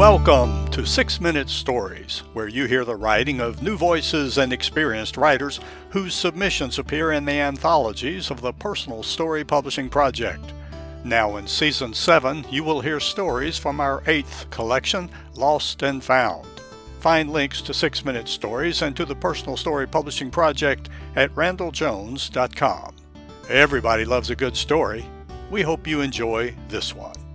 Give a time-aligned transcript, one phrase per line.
[0.00, 5.18] Welcome to Six Minute Stories, where you hear the writing of new voices and experienced
[5.18, 5.60] writers
[5.90, 10.54] whose submissions appear in the anthologies of the Personal Story Publishing Project.
[11.04, 16.48] Now in Season 7, you will hear stories from our eighth collection, Lost and Found.
[17.00, 22.96] Find links to Six Minute Stories and to the Personal Story Publishing Project at randelljones.com.
[23.50, 25.04] Everybody loves a good story.
[25.50, 27.29] We hope you enjoy this one.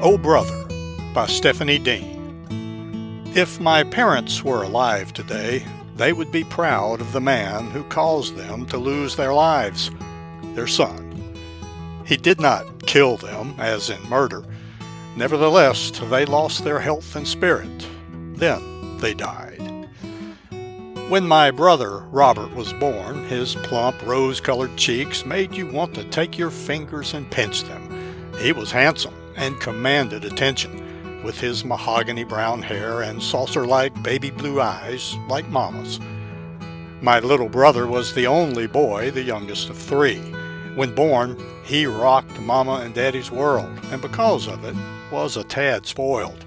[0.00, 0.64] Oh Brother
[1.12, 3.32] by Stephanie Dean.
[3.34, 5.64] If my parents were alive today,
[5.96, 9.90] they would be proud of the man who caused them to lose their lives,
[10.54, 11.34] their son.
[12.06, 14.44] He did not kill them, as in murder.
[15.16, 17.88] Nevertheless, they lost their health and spirit.
[18.34, 19.88] Then they died.
[21.08, 26.04] When my brother Robert was born, his plump, rose colored cheeks made you want to
[26.04, 28.32] take your fingers and pinch them.
[28.38, 34.30] He was handsome and commanded attention, with his mahogany brown hair and saucer like baby
[34.30, 35.98] blue eyes like Mama's.
[37.00, 40.18] My little brother was the only boy, the youngest of three.
[40.74, 44.76] When born, he rocked Mama and Daddy's world, and because of it,
[45.10, 46.44] was a tad spoiled.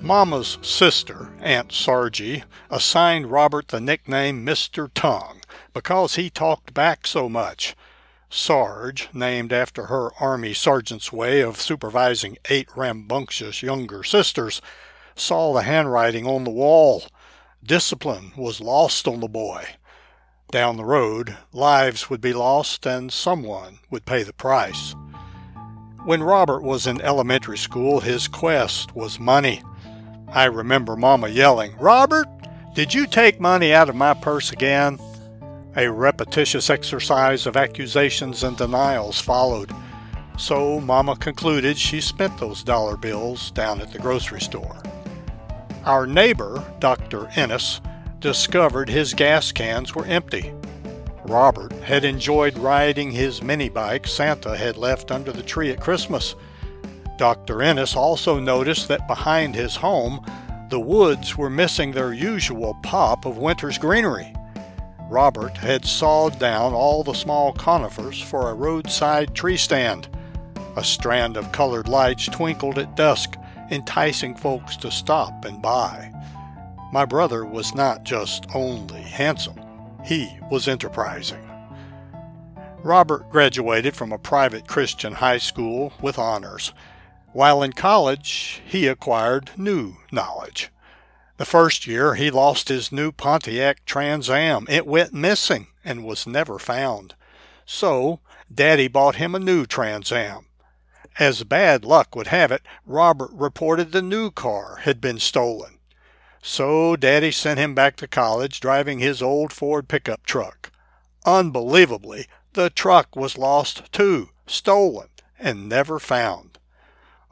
[0.00, 4.88] Mama's sister, Aunt Sargie, assigned Robert the nickname Mr.
[4.94, 5.40] Tongue
[5.74, 7.74] because he talked back so much.
[8.30, 14.60] Sarge, named after her army sergeant's way of supervising eight rambunctious younger sisters,
[15.14, 17.04] saw the handwriting on the wall.
[17.64, 19.66] Discipline was lost on the boy.
[20.50, 24.94] Down the road, lives would be lost and someone would pay the price.
[26.04, 29.62] When Robert was in elementary school, his quest was money.
[30.28, 32.26] I remember Mama yelling, Robert,
[32.74, 34.98] did you take money out of my purse again?
[35.78, 39.70] A repetitious exercise of accusations and denials followed.
[40.36, 44.82] So Mama concluded she spent those dollar bills down at the grocery store.
[45.84, 47.28] Our neighbor, Dr.
[47.36, 47.80] Ennis,
[48.18, 50.52] discovered his gas cans were empty.
[51.26, 56.34] Robert had enjoyed riding his mini bike Santa had left under the tree at Christmas.
[57.18, 57.62] Dr.
[57.62, 60.26] Ennis also noticed that behind his home,
[60.70, 64.34] the woods were missing their usual pop of winter's greenery.
[65.08, 70.06] Robert had sawed down all the small conifers for a roadside tree stand.
[70.76, 73.36] A strand of colored lights twinkled at dusk,
[73.70, 76.12] enticing folks to stop and buy.
[76.92, 79.60] My brother was not just only handsome,
[80.04, 81.44] he was enterprising.
[82.84, 86.72] Robert graduated from a private Christian high school with honors.
[87.32, 90.70] While in college, he acquired new knowledge.
[91.38, 94.66] The first year, he lost his new Pontiac Trans Am.
[94.68, 97.14] It went missing and was never found.
[97.64, 98.18] So,
[98.52, 100.46] Daddy bought him a new Trans Am.
[101.16, 105.78] As bad luck would have it, Robert reported the new car had been stolen.
[106.42, 110.72] So, Daddy sent him back to college driving his old Ford pickup truck.
[111.24, 115.06] Unbelievably, the truck was lost too, stolen,
[115.38, 116.58] and never found.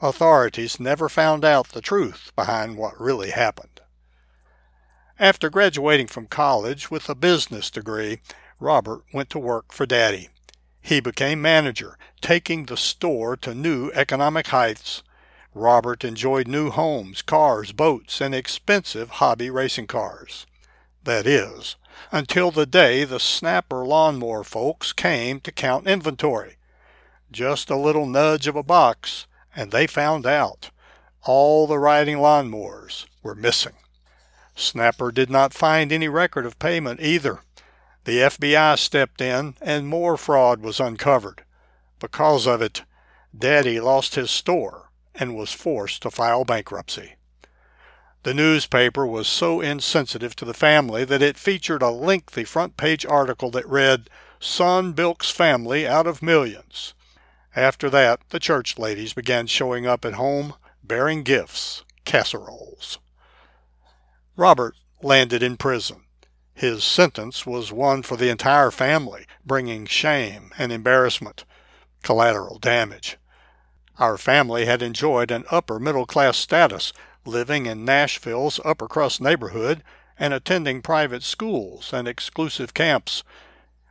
[0.01, 3.76] Authorities never found out the truth behind what really happened.
[5.19, 8.21] After graduating from college with a business degree,
[8.61, 10.29] Robert went to work for Daddy.
[10.83, 15.03] He became manager, taking the store to new economic heights.
[15.55, 20.45] Robert enjoyed new homes, cars, boats, and expensive hobby racing cars.
[21.05, 21.77] That is,
[22.13, 26.57] until the day the Snapper lawnmower folks came to count inventory.
[27.33, 30.69] Just a little nudge of a box, and they found out.
[31.23, 33.73] All the riding lawnmowers were missing.
[34.57, 37.41] Snapper did not find any record of payment either.
[38.05, 41.45] The FBI stepped in and more fraud was uncovered.
[42.01, 42.83] Because of it,
[43.37, 47.17] Daddy lost his store and was forced to file bankruptcy.
[48.23, 53.05] The newspaper was so insensitive to the family that it featured a lengthy front page
[53.07, 54.09] article that read,
[54.41, 56.95] Son bilks family out of millions.
[57.55, 62.99] After that, the church ladies began showing up at home bearing gifts, casseroles.
[64.39, 66.03] Robert landed in prison.
[66.53, 71.47] His sentence was one for the entire family, bringing shame and embarrassment,
[72.03, 73.17] collateral damage.
[73.99, 76.93] Our family had enjoyed an upper middle class status,
[77.25, 79.83] living in Nashville's upper crust neighborhood
[80.19, 83.25] and attending private schools and exclusive camps.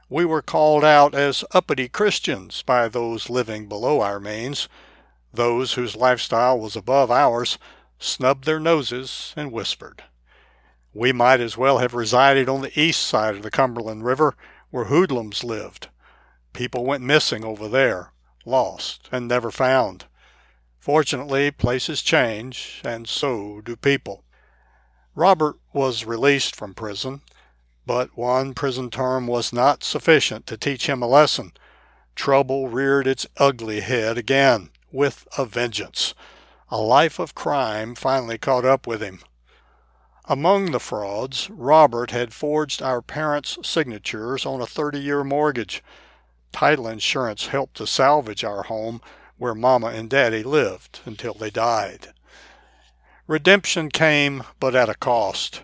[0.10, 4.70] We were called out as uppity Christians by those living below our means.
[5.34, 7.58] Those whose lifestyle was above ours
[7.98, 10.04] snubbed their noses and whispered.
[10.96, 14.34] We might as well have resided on the east side of the Cumberland River,
[14.70, 15.90] where hoodlums lived.
[16.54, 18.14] People went missing over there,
[18.46, 20.06] lost and never found.
[20.80, 24.24] Fortunately, places change, and so do people.
[25.16, 27.20] Robert was released from prison,
[27.86, 31.52] but one prison term was not sufficient to teach him a lesson.
[32.16, 36.14] Trouble reared its ugly head again, with a vengeance.
[36.70, 39.20] A life of crime finally caught up with him.
[40.28, 45.84] Among the frauds, Robert had forged our parents' signatures on a 30 year mortgage.
[46.52, 49.02] Title insurance helped to salvage our home
[49.38, 52.14] where Mama and Daddy lived until they died.
[53.28, 55.64] Redemption came, but at a cost.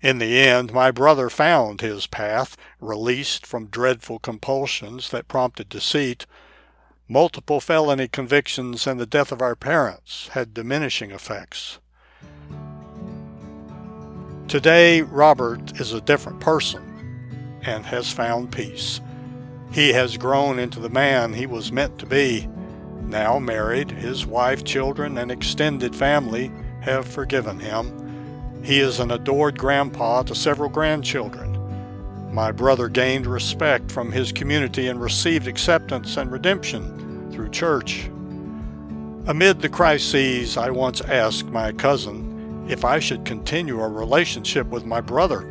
[0.00, 6.26] In the end, my brother found his path, released from dreadful compulsions that prompted deceit.
[7.08, 11.78] Multiple felony convictions and the death of our parents had diminishing effects.
[14.52, 19.00] Today, Robert is a different person and has found peace.
[19.72, 22.50] He has grown into the man he was meant to be.
[23.00, 26.52] Now married, his wife, children, and extended family
[26.82, 28.60] have forgiven him.
[28.62, 31.58] He is an adored grandpa to several grandchildren.
[32.30, 38.10] My brother gained respect from his community and received acceptance and redemption through church.
[39.28, 42.31] Amid the crises, I once asked my cousin
[42.68, 45.46] if I should continue a relationship with my brother.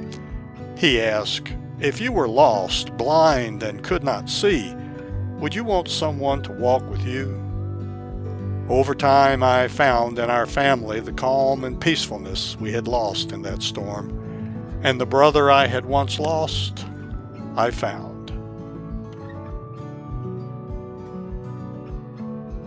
[0.77, 4.73] He asked, If you were lost, blind, and could not see,
[5.39, 7.37] would you want someone to walk with you?
[8.69, 13.41] Over time, I found in our family the calm and peacefulness we had lost in
[13.41, 16.85] that storm, and the brother I had once lost,
[17.55, 18.11] I found.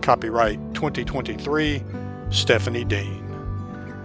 [0.03, 1.83] Copyright 2023,
[2.29, 3.24] Stephanie Dean.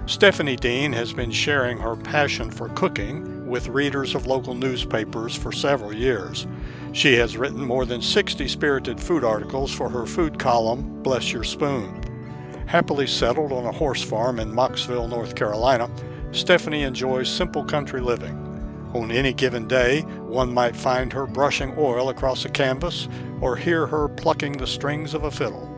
[0.07, 5.53] Stephanie Dean has been sharing her passion for cooking with readers of local newspapers for
[5.53, 6.47] several years.
[6.93, 11.45] She has written more than 60 spirited food articles for her food column, Bless Your
[11.45, 12.03] Spoon.
[12.67, 15.91] Happily settled on a horse farm in Mocksville, North Carolina,
[16.33, 18.37] Stephanie enjoys simple country living.
[18.95, 23.09] On any given day, one might find her brushing oil across a canvas
[23.41, 25.70] or hear her plucking the strings of a fiddle.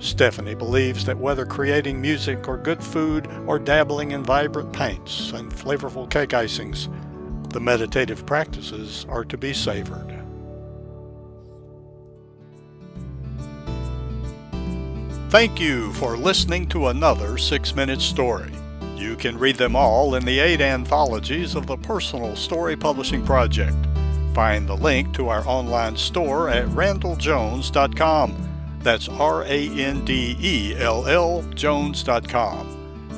[0.00, 5.52] Stephanie believes that whether creating music or good food or dabbling in vibrant paints and
[5.52, 6.88] flavorful cake icings,
[7.52, 10.16] the meditative practices are to be savored.
[15.28, 18.50] Thank you for listening to another Six Minute Story.
[18.96, 23.76] You can read them all in the eight anthologies of the Personal Story Publishing Project.
[24.34, 28.49] Find the link to our online store at randelljones.com
[28.82, 32.76] that's R A N D E L L Jones.com.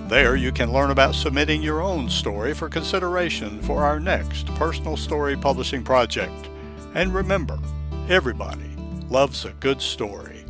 [0.09, 4.97] There you can learn about submitting your own story for consideration for our next personal
[4.97, 6.51] story publishing project.
[6.95, 7.59] And remember,
[8.09, 8.77] everybody
[9.09, 10.42] loves a good story.